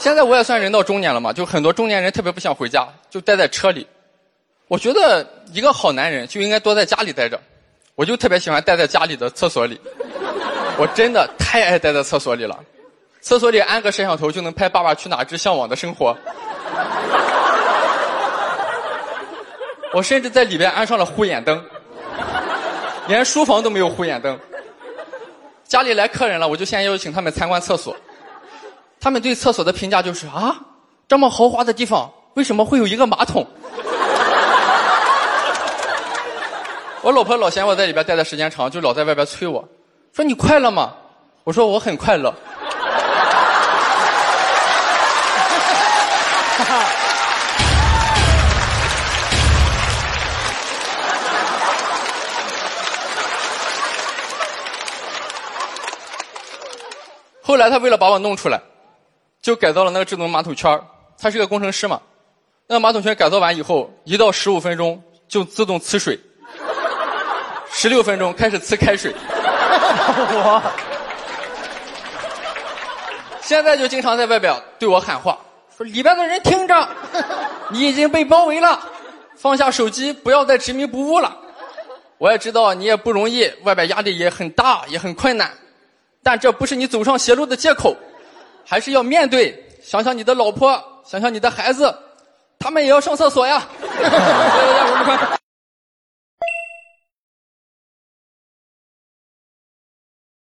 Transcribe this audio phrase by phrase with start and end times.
[0.00, 3.86] 现在我也算人到中年了嘛，就很多中年人特别不想回家，就待在车里。
[4.66, 7.38] 我觉得一个好男人就应该多在家里待着，
[7.96, 9.78] 我就特别喜欢待在家里的厕所里。
[10.78, 12.58] 我真的太爱待在厕所里了，
[13.20, 16.14] 厕所里安个摄像头就能拍《爸爸去哪儿之向往的生活》。
[19.92, 21.62] 我甚至在里边安上了护眼灯，
[23.06, 24.38] 连书房都没有护眼灯。
[25.66, 27.94] 家里来客人了，我就先邀请他们参观厕所。
[29.00, 30.54] 他们对厕所的评价就是啊，
[31.08, 33.46] 这么豪华的地方为什么会有一个马桶？
[37.02, 39.66] 我老婆老嫌我在里边待的时间长，就老在外边催我，
[40.12, 40.92] 说你快乐吗？
[41.44, 42.30] 我说我很快乐。
[57.42, 58.60] 后来他为了把我弄出来，
[59.42, 60.80] 就改造了那个智能马桶圈
[61.18, 62.00] 他是个工程师嘛，
[62.66, 66.18] 那个马桶圈改造完以后，一到十五分钟就自动呲水，
[67.70, 69.14] 十六分钟开始呲开水。
[70.42, 70.62] 我
[73.42, 75.38] 现在就经常在外边对我喊话，
[75.76, 76.88] 说里边的人听着，
[77.70, 78.80] 你已经被包围了，
[79.34, 81.36] 放下手机，不要再执迷不悟了。
[82.18, 85.50] 我也知道你也不容易，外边压力也很大，也很困难。
[86.22, 87.96] 但这不是你走上邪路的借口，
[88.64, 89.66] 还是要面对。
[89.82, 91.92] 想想你的老婆，想想你的孩子，
[92.58, 93.66] 他们也要上厕所呀。